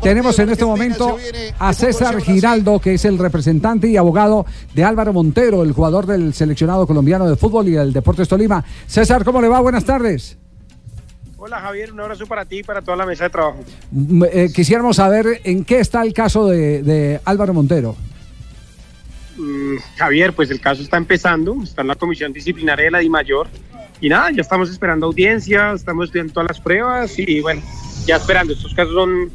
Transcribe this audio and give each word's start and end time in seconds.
Tenemos 0.00 0.38
en 0.38 0.50
este 0.50 0.64
momento 0.64 1.16
a 1.58 1.72
César 1.72 2.20
Giraldo, 2.20 2.78
que 2.78 2.94
es 2.94 3.04
el 3.04 3.18
representante 3.18 3.88
y 3.88 3.96
abogado 3.96 4.46
de 4.74 4.84
Álvaro 4.84 5.12
Montero, 5.12 5.62
el 5.62 5.72
jugador 5.72 6.06
del 6.06 6.34
seleccionado 6.34 6.86
colombiano 6.86 7.28
de 7.28 7.36
fútbol 7.36 7.68
y 7.68 7.72
del 7.72 7.92
Deportes 7.92 8.28
Tolima. 8.28 8.64
César, 8.86 9.24
¿cómo 9.24 9.40
le 9.40 9.48
va? 9.48 9.60
Buenas 9.60 9.84
tardes. 9.84 10.38
Hola 11.36 11.58
Javier, 11.60 11.92
un 11.92 12.00
abrazo 12.00 12.26
para 12.26 12.44
ti 12.44 12.58
y 12.58 12.62
para 12.62 12.82
toda 12.82 12.96
la 12.96 13.04
mesa 13.04 13.24
de 13.24 13.30
trabajo. 13.30 13.64
Eh, 14.32 14.50
quisiéramos 14.54 14.96
saber 14.96 15.40
en 15.42 15.64
qué 15.64 15.80
está 15.80 16.02
el 16.02 16.12
caso 16.12 16.46
de, 16.46 16.82
de 16.82 17.20
Álvaro 17.24 17.52
Montero. 17.52 17.96
Mm, 19.36 19.76
Javier, 19.96 20.32
pues 20.34 20.50
el 20.50 20.60
caso 20.60 20.82
está 20.82 20.98
empezando, 20.98 21.56
está 21.62 21.82
en 21.82 21.88
la 21.88 21.96
comisión 21.96 22.32
disciplinaria 22.32 22.84
de 22.84 22.90
la 22.92 22.98
DIMAYOR 23.00 23.48
y 24.00 24.08
nada, 24.08 24.30
ya 24.30 24.42
estamos 24.42 24.70
esperando 24.70 25.06
audiencia, 25.06 25.72
estamos 25.72 26.06
estudiando 26.06 26.32
todas 26.32 26.48
las 26.50 26.60
pruebas 26.60 27.18
y 27.18 27.40
bueno, 27.40 27.62
ya 28.06 28.16
esperando. 28.16 28.52
Estos 28.52 28.74
casos 28.74 28.94
son 28.94 29.30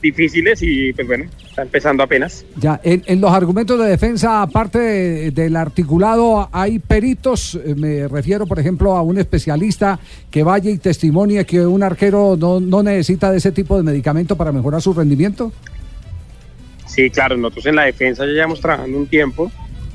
difíciles 0.00 0.60
y 0.62 0.92
pues 0.92 1.06
bueno, 1.06 1.24
está 1.48 1.62
empezando 1.62 2.02
apenas. 2.02 2.44
Ya, 2.56 2.80
en, 2.82 3.20
los 3.20 3.32
argumentos 3.32 3.78
de 3.78 3.86
defensa, 3.86 4.42
aparte 4.42 5.30
del 5.30 5.56
articulado, 5.56 6.48
hay 6.52 6.78
peritos, 6.78 7.54
eh, 7.54 7.74
me 7.76 8.08
refiero 8.08 8.46
por 8.46 8.58
ejemplo 8.58 8.96
a 8.96 9.02
un 9.02 9.18
especialista 9.18 9.98
que 10.30 10.42
vaya 10.42 10.70
y 10.70 10.78
testimonie 10.78 11.44
que 11.44 11.60
un 11.60 11.82
arquero 11.82 12.36
no, 12.38 12.60
no 12.60 12.82
necesita 12.82 13.30
de 13.30 13.38
ese 13.38 13.52
tipo 13.52 13.76
de 13.76 13.82
medicamento 13.82 14.36
para 14.36 14.52
mejorar 14.52 14.80
su 14.82 14.92
rendimiento. 14.92 15.52
Sí, 16.86 17.10
claro, 17.10 17.36
nosotros 17.36 17.66
en 17.66 17.76
la 17.76 17.84
defensa 17.84 18.24
ya 18.26 18.32
llevamos 18.32 18.60
trabajando 18.60 18.98
un 18.98 19.06
tiempo 19.06 19.50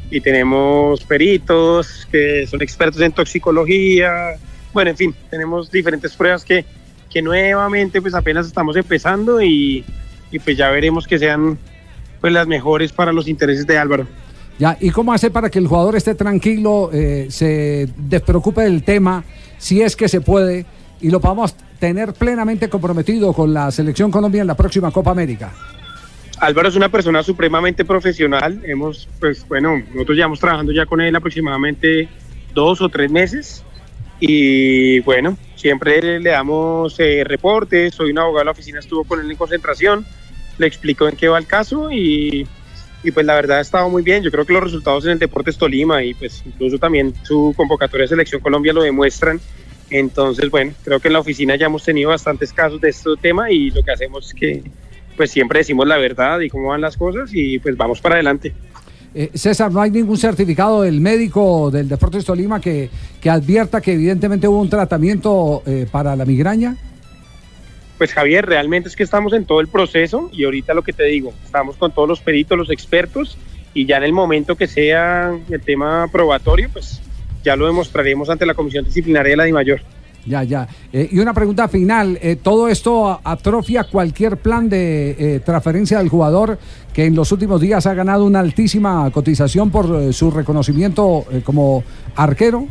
y 0.10 0.22
tenemos 0.22 1.04
peritos 1.04 2.08
que 2.12 2.48
son 2.48 2.62
expertos 2.62 3.02
en 3.02 3.12
toxicología, 3.12 4.38
bueno, 4.76 4.92
en 4.92 4.98
fin, 4.98 5.16
tenemos 5.30 5.72
diferentes 5.72 6.14
pruebas 6.16 6.44
que, 6.44 6.66
que 7.16 7.22
nuevamente 7.22 8.02
pues 8.02 8.14
apenas 8.14 8.46
estamos 8.46 8.76
empezando 8.76 9.42
y, 9.42 9.86
y 10.32 10.40
pues 10.40 10.58
ya 10.58 10.70
veremos 10.70 11.08
que 11.08 11.18
sean 11.18 11.58
pues 12.20 12.34
las 12.34 12.46
mejores 12.46 12.92
para 12.92 13.14
los 13.14 13.30
intereses 13.30 13.66
de 13.66 13.78
Álvaro. 13.78 14.06
Ya, 14.60 14.78
¿y 14.82 14.90
cómo 14.90 15.14
hace 15.14 15.32
para 15.32 15.50
que 15.50 15.60
el 15.60 15.68
jugador 15.68 15.96
esté 15.96 16.14
tranquilo, 16.14 16.90
eh, 16.92 17.28
se 17.30 17.88
despreocupe 17.96 18.64
del 18.64 18.84
tema, 18.84 19.24
si 19.58 19.82
es 19.82 19.96
que 19.96 20.10
se 20.10 20.20
puede, 20.20 20.66
y 21.00 21.10
lo 21.10 21.22
podamos 21.22 21.56
tener 21.80 22.12
plenamente 22.12 22.68
comprometido 22.68 23.32
con 23.32 23.54
la 23.54 23.72
selección 23.72 24.12
Colombia 24.12 24.42
en 24.42 24.48
la 24.48 24.58
próxima 24.58 24.92
Copa 24.92 25.12
América? 25.12 25.54
Álvaro 26.42 26.68
es 26.68 26.76
una 26.76 26.90
persona 26.90 27.24
supremamente 27.24 27.86
profesional. 27.86 28.62
Hemos, 28.66 29.08
pues 29.22 29.48
bueno, 29.48 29.82
nosotros 29.94 30.18
llevamos 30.18 30.42
trabajando 30.42 30.74
ya 30.74 30.86
con 30.86 31.00
él 31.00 31.16
aproximadamente 31.16 32.10
dos 32.54 32.82
o 32.82 32.90
tres 32.90 33.10
meses. 33.10 33.64
Y 34.20 35.00
bueno, 35.02 35.38
siempre 35.56 36.20
le 36.20 36.30
damos 36.30 37.00
eh, 37.00 37.24
reportes. 37.26 37.96
Soy 37.96 38.12
un 38.12 38.20
abogado 38.20 38.40
de 38.40 38.46
la 38.46 38.52
oficina, 38.52 38.80
estuvo 38.80 39.04
con 39.04 39.20
él 39.20 39.30
en 39.30 39.38
concentración, 39.38 40.06
le 40.58 40.68
explicó 40.68 41.08
en 41.08 41.16
qué 41.16 41.28
va 41.28 41.38
el 41.38 41.48
caso 41.48 41.92
y, 41.92 42.48
y 43.04 43.12
pues 43.12 43.26
la 43.26 43.36
verdad 43.36 43.60
ha 43.60 43.62
estado 43.62 43.90
muy 43.90 44.04
bien. 44.04 44.24
Yo 44.24 44.32
creo 44.32 44.46
que 44.46 44.54
los 44.54 44.64
resultados 44.64 45.06
en 45.06 45.12
el 45.12 45.20
Deportes 45.20 45.58
Tolima 45.58 46.04
y 46.04 46.14
pues 46.14 46.44
incluso 46.46 46.78
también 46.78 47.14
su 47.24 47.54
convocatoria 47.56 48.04
de 48.04 48.10
Selección 48.10 48.42
Colombia 48.42 48.74
lo 48.74 48.84
demuestran. 48.84 49.40
Entonces, 49.90 50.50
bueno, 50.50 50.74
creo 50.84 51.00
que 51.00 51.10
en 51.10 51.14
la 51.14 51.20
oficina 51.20 51.56
ya 51.56 51.68
hemos 51.68 51.84
tenido 51.84 52.10
bastantes 52.10 52.52
casos 52.52 52.82
de 52.82 52.90
este 52.90 53.10
tema 53.22 53.52
y 53.52 53.70
lo 53.70 53.84
que 53.84 53.92
hacemos 53.92 54.28
es 54.28 54.34
que 54.34 54.64
pues 55.16 55.32
siempre 55.32 55.60
decimos 55.60 55.88
la 55.88 55.98
verdad 55.98 56.40
y 56.42 56.50
cómo 56.50 56.70
van 56.70 56.82
las 56.82 56.98
cosas 56.98 57.30
y 57.34 57.60
pues 57.60 57.78
vamos 57.78 58.02
para 58.02 58.16
adelante. 58.16 58.54
Eh, 59.18 59.32
César, 59.34 59.72
¿no 59.72 59.80
hay 59.80 59.92
ningún 59.92 60.18
certificado 60.18 60.82
del 60.82 61.00
médico 61.00 61.72
del 61.72 61.88
Deportes 61.88 62.26
Tolima 62.26 62.60
que, 62.60 62.90
que 63.22 63.30
advierta 63.30 63.80
que 63.80 63.94
evidentemente 63.94 64.46
hubo 64.46 64.60
un 64.60 64.70
tratamiento 64.70 65.64
eh, 65.66 65.88
para 65.90 66.18
la 66.18 66.26
migraña? 66.26 66.76
Pues 67.98 68.12
Javier, 68.12 68.46
realmente 68.46 68.90
es 68.90 68.96
que 68.98 69.04
estamos 69.04 69.32
en 69.32 69.46
todo 69.46 69.62
el 69.62 69.70
proceso 69.70 70.30
y 70.34 70.44
ahorita 70.44 70.74
lo 70.74 70.82
que 70.82 70.92
te 70.92 71.06
digo, 71.06 71.34
estamos 71.46 71.78
con 71.78 71.94
todos 71.94 72.10
los 72.10 72.20
peritos, 72.20 72.58
los 72.58 72.70
expertos 72.70 73.38
y 73.74 73.86
ya 73.86 73.96
en 73.96 74.04
el 74.04 74.12
momento 74.12 74.58
que 74.58 74.68
sea 74.68 75.34
el 75.50 75.62
tema 75.62 76.10
probatorio, 76.12 76.68
pues 76.74 77.02
ya 77.42 77.56
lo 77.56 77.68
demostraremos 77.68 78.30
ante 78.30 78.46
la 78.46 78.54
Comisión 78.54 78.84
Disciplinaria 78.84 79.30
de 79.32 79.38
la 79.38 79.44
DIMAYOR. 79.46 79.82
Ya, 80.26 80.44
ya. 80.44 80.68
Eh, 80.92 81.10
y 81.12 81.20
una 81.20 81.34
pregunta 81.34 81.68
final. 81.68 82.18
Eh, 82.22 82.36
¿Todo 82.36 82.68
esto 82.68 83.20
atrofia 83.24 83.84
cualquier 83.84 84.38
plan 84.38 84.68
de 84.70 85.12
eh, 85.12 85.40
transferencia 85.40 86.00
del 86.00 86.10
jugador 86.10 86.58
que 86.94 87.06
en 87.06 87.16
los 87.16 87.32
últimos 87.32 87.62
días 87.62 87.86
ha 87.86 87.94
ganado 87.94 88.26
una 88.26 88.40
altísima 88.40 89.10
cotización 89.12 89.70
por 89.70 90.14
su 90.14 90.32
reconocimiento 90.32 91.26
como 91.44 91.84
arquero? 92.16 92.68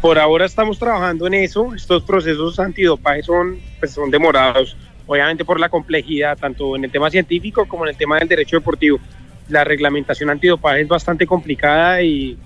Por 0.00 0.18
ahora 0.18 0.44
estamos 0.44 0.78
trabajando 0.78 1.26
en 1.26 1.34
eso. 1.34 1.74
Estos 1.74 2.02
procesos 2.02 2.60
antidopaje 2.60 3.22
son, 3.22 3.58
pues, 3.80 3.92
son 3.92 4.10
demorados, 4.10 4.76
obviamente 5.06 5.44
por 5.44 5.58
la 5.58 5.68
complejidad, 5.68 6.36
tanto 6.36 6.76
en 6.76 6.84
el 6.84 6.90
tema 6.90 7.10
científico 7.10 7.66
como 7.66 7.84
en 7.86 7.90
el 7.90 7.96
tema 7.96 8.18
del 8.18 8.28
derecho 8.28 8.56
deportivo. 8.56 8.98
La 9.48 9.64
reglamentación 9.64 10.28
antidopaje 10.28 10.82
es 10.82 10.88
bastante 10.88 11.26
complicada 11.26 12.02
y, 12.02 12.36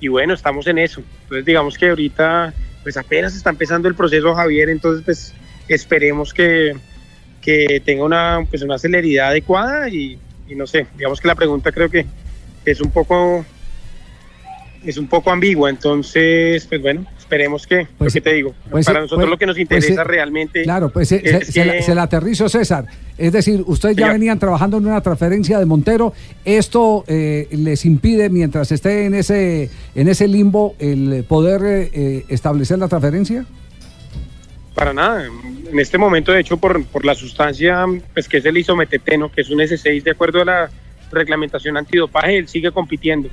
y 0.00 0.08
bueno, 0.08 0.34
estamos 0.34 0.66
en 0.68 0.78
eso. 0.78 1.02
Entonces 1.22 1.44
digamos 1.44 1.76
que 1.76 1.88
ahorita 1.88 2.54
pues 2.82 2.96
apenas 2.96 3.34
está 3.34 3.50
empezando 3.50 3.88
el 3.88 3.94
proceso 3.94 4.34
Javier, 4.34 4.68
entonces 4.70 5.04
pues 5.04 5.34
esperemos 5.68 6.32
que, 6.32 6.74
que 7.40 7.82
tenga 7.84 8.04
una, 8.04 8.46
pues 8.48 8.62
una 8.62 8.78
celeridad 8.78 9.28
adecuada 9.28 9.88
y, 9.88 10.18
y, 10.48 10.54
no 10.54 10.66
sé, 10.66 10.86
digamos 10.96 11.20
que 11.20 11.28
la 11.28 11.34
pregunta 11.34 11.72
creo 11.72 11.88
que 11.88 12.06
es 12.64 12.80
un 12.80 12.90
poco 12.90 13.44
es 14.84 14.96
un 14.96 15.06
poco 15.08 15.30
ambigua, 15.30 15.68
entonces 15.70 16.66
pues 16.66 16.80
bueno, 16.80 17.04
esperemos 17.18 17.66
que, 17.66 17.86
pues, 17.98 18.14
lo 18.14 18.14
que 18.14 18.20
te 18.22 18.34
digo, 18.34 18.54
pues, 18.70 18.86
para 18.86 19.00
nosotros 19.00 19.20
pues, 19.20 19.30
lo 19.30 19.38
que 19.38 19.46
nos 19.46 19.58
interesa 19.58 20.04
realmente. 20.04 20.62
Claro, 20.62 20.90
pues 20.90 21.08
se, 21.08 21.16
es 21.16 21.48
se, 21.48 21.52
que- 21.52 21.64
la, 21.66 21.82
se 21.82 21.94
la 21.94 22.02
aterrizo 22.04 22.48
César. 22.48 22.86
Es 23.18 23.32
decir, 23.32 23.62
ustedes 23.66 23.96
ya 23.96 24.04
Señor. 24.06 24.14
venían 24.18 24.38
trabajando 24.38 24.78
en 24.78 24.86
una 24.86 25.02
transferencia 25.02 25.58
de 25.58 25.66
Montero. 25.66 26.14
Esto 26.46 27.04
eh, 27.06 27.46
les 27.50 27.84
impide, 27.84 28.30
mientras 28.30 28.72
esté 28.72 29.04
en 29.04 29.14
ese, 29.14 29.68
en 29.94 30.08
ese 30.08 30.26
limbo, 30.26 30.74
el 30.78 31.24
poder 31.28 31.60
eh, 31.92 32.24
establecer 32.28 32.78
la 32.78 32.88
transferencia. 32.88 33.44
Para 34.74 34.94
nada. 34.94 35.26
En 35.70 35.78
este 35.78 35.98
momento, 35.98 36.32
de 36.32 36.40
hecho, 36.40 36.56
por, 36.56 36.82
por 36.86 37.04
la 37.04 37.14
sustancia, 37.14 37.84
pues 38.14 38.28
que 38.28 38.38
es 38.38 38.44
el 38.46 38.56
isometeteno, 38.56 39.30
que 39.30 39.42
es 39.42 39.50
un 39.50 39.58
S6 39.58 40.02
de 40.02 40.10
acuerdo 40.12 40.40
a 40.40 40.44
la 40.46 40.70
reglamentación 41.12 41.76
antidopaje, 41.76 42.38
él 42.38 42.48
sigue 42.48 42.70
compitiendo. 42.72 43.28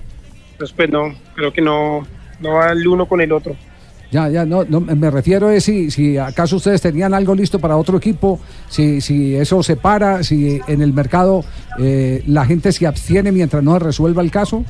Entonces, 0.57 0.75
pues 0.75 0.89
no, 0.89 1.13
creo 1.35 1.53
que 1.53 1.61
no, 1.61 2.07
no 2.39 2.53
va 2.55 2.71
el 2.71 2.87
uno 2.87 3.05
con 3.05 3.21
el 3.21 3.31
otro. 3.31 3.55
Ya, 4.09 4.27
ya, 4.29 4.45
no, 4.45 4.63
no 4.63 4.79
me 4.79 5.11
refiero 5.11 5.51
es 5.51 5.65
si, 5.65 5.91
si 5.91 6.17
acaso 6.17 6.55
ustedes 6.55 6.81
tenían 6.81 7.13
algo 7.13 7.35
listo 7.35 7.59
para 7.59 7.75
otro 7.75 7.97
equipo, 7.97 8.39
si, 8.69 9.01
si 9.01 9.35
eso 9.35 9.61
se 9.61 9.75
para, 9.75 10.23
si 10.23 10.61
en 10.67 10.81
el 10.81 10.93
mercado 10.93 11.43
eh, 11.77 12.23
la 12.25 12.45
gente 12.45 12.71
se 12.71 12.87
abstiene 12.87 13.31
mientras 13.33 13.61
no 13.61 13.77
resuelva 13.77 14.21
el 14.23 14.31
caso. 14.31 14.63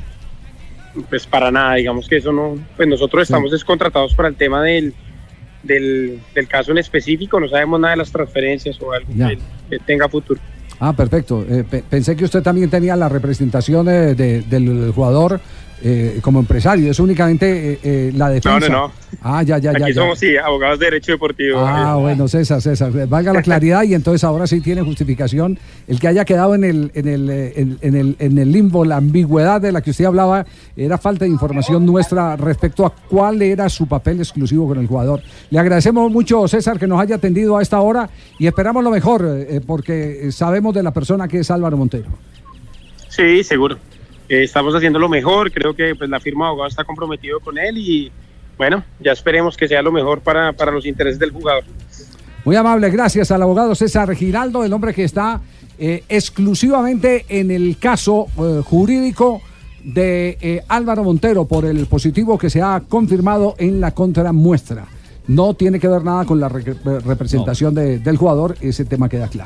Pues 1.09 1.27
para 1.27 1.51
nada, 1.51 1.75
digamos 1.75 2.09
que 2.09 2.17
eso 2.17 2.33
no, 2.33 2.55
pues 2.75 2.89
nosotros 2.89 3.27
Sí. 3.27 3.31
estamos 3.33 3.51
descontratados 3.51 4.15
para 4.15 4.27
el 4.29 4.35
tema 4.35 4.63
del, 4.63 4.93
del, 5.61 6.19
del 6.33 6.47
caso 6.47 6.71
en 6.71 6.79
específico, 6.79 7.39
no 7.39 7.47
sabemos 7.47 7.79
nada 7.79 7.91
de 7.91 7.97
las 7.97 8.11
transferencias 8.11 8.81
o 8.81 8.91
algo 8.91 9.07
que, 9.13 9.37
que 9.69 9.79
tenga 9.85 10.09
futuro. 10.09 10.41
Ah, 10.79 10.93
perfecto. 10.93 11.45
Eh, 11.47 11.63
pe- 11.69 11.83
pensé 11.87 12.15
que 12.15 12.25
usted 12.25 12.41
también 12.41 12.69
tenía 12.71 12.95
la 12.95 13.07
representación 13.09 13.87
eh, 13.87 14.15
de- 14.15 14.41
del 14.41 14.91
jugador 14.93 15.39
eh, 15.83 16.19
como 16.21 16.39
empresario. 16.39 16.89
Es 16.89 16.99
únicamente 16.99 17.73
eh, 17.73 17.79
eh, 17.83 18.11
la 18.15 18.29
defensa. 18.29 18.67
no, 18.69 18.87
no. 18.87 18.91
Ah, 19.21 19.43
ya, 19.43 19.57
ya, 19.57 19.71
ya. 19.71 19.85
Aquí 19.85 19.93
ya. 19.93 20.01
somos, 20.01 20.19
sí, 20.19 20.35
abogados 20.35 20.79
de 20.79 20.85
derecho 20.85 21.11
deportivo. 21.11 21.59
Ah, 21.59 21.95
bueno, 21.95 22.27
César, 22.27 22.61
César, 22.61 22.91
valga 23.07 23.31
la 23.31 23.41
claridad 23.41 23.83
y 23.83 23.93
entonces 23.93 24.23
ahora 24.23 24.47
sí 24.47 24.59
tiene 24.59 24.81
justificación 24.81 25.57
el 25.87 25.99
que 25.99 26.07
haya 26.07 26.25
quedado 26.25 26.55
en 26.55 26.63
el, 26.63 26.91
en 26.93 27.07
el, 27.07 27.29
en, 27.29 27.77
en 27.81 27.95
el, 27.95 28.15
en 28.19 28.37
el 28.37 28.51
limbo, 28.51 28.83
la 28.83 28.97
ambigüedad 28.97 29.61
de 29.61 29.71
la 29.71 29.81
que 29.81 29.91
usted 29.91 30.05
hablaba, 30.05 30.45
era 30.75 30.97
falta 30.97 31.25
de 31.25 31.31
información 31.31 31.85
nuestra 31.85 32.35
respecto 32.35 32.85
a 32.85 32.89
cuál 32.89 33.41
era 33.41 33.69
su 33.69 33.87
papel 33.87 34.19
exclusivo 34.19 34.67
con 34.67 34.79
el 34.79 34.87
jugador. 34.87 35.21
Le 35.49 35.59
agradecemos 35.59 36.11
mucho, 36.11 36.47
César, 36.47 36.79
que 36.79 36.87
nos 36.87 36.99
haya 36.99 37.15
atendido 37.15 37.57
a 37.57 37.61
esta 37.61 37.79
hora 37.79 38.09
y 38.39 38.47
esperamos 38.47 38.83
lo 38.83 38.91
mejor, 38.91 39.25
porque 39.65 40.31
sabemos 40.31 40.73
de 40.73 40.83
la 40.83 40.91
persona 40.91 41.27
que 41.27 41.39
es 41.39 41.51
Álvaro 41.51 41.77
Montero. 41.77 42.09
Sí, 43.09 43.43
seguro. 43.43 43.77
Eh, 44.29 44.43
estamos 44.43 44.75
haciendo 44.75 44.99
lo 44.99 45.09
mejor, 45.09 45.51
creo 45.51 45.73
que 45.75 45.95
pues 45.95 46.09
la 46.09 46.19
firma 46.19 46.45
de 46.45 46.49
abogado 46.49 46.69
está 46.69 46.83
comprometido 46.83 47.39
con 47.39 47.57
él 47.57 47.77
y 47.77 48.11
bueno, 48.57 48.83
ya 48.99 49.11
esperemos 49.11 49.55
que 49.55 49.67
sea 49.67 49.81
lo 49.81 49.91
mejor 49.91 50.21
para, 50.21 50.51
para 50.53 50.71
los 50.71 50.85
intereses 50.85 51.19
del 51.19 51.31
jugador. 51.31 51.63
Muy 52.43 52.55
amable, 52.55 52.89
gracias 52.89 53.29
al 53.31 53.41
abogado 53.41 53.75
César 53.75 54.13
Giraldo, 54.15 54.63
el 54.63 54.73
hombre 54.73 54.93
que 54.93 55.03
está 55.03 55.41
eh, 55.79 56.03
exclusivamente 56.09 57.25
en 57.29 57.51
el 57.51 57.77
caso 57.77 58.25
eh, 58.37 58.61
jurídico 58.65 59.41
de 59.83 60.37
eh, 60.41 60.63
Álvaro 60.67 61.03
Montero 61.03 61.45
por 61.45 61.65
el 61.65 61.85
positivo 61.85 62.37
que 62.37 62.49
se 62.49 62.61
ha 62.61 62.81
confirmado 62.89 63.55
en 63.57 63.79
la 63.79 63.91
contramuestra. 63.91 64.85
No 65.27 65.53
tiene 65.53 65.79
que 65.79 65.87
ver 65.87 66.03
nada 66.03 66.25
con 66.25 66.39
la 66.39 66.49
re- 66.49 66.63
representación 67.05 67.75
de- 67.75 67.99
del 67.99 68.17
jugador, 68.17 68.55
ese 68.61 68.85
tema 68.85 69.07
queda 69.09 69.27
claro. 69.27 69.45